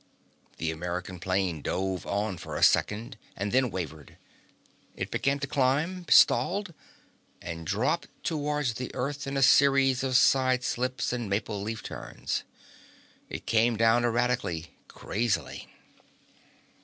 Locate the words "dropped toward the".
7.67-8.89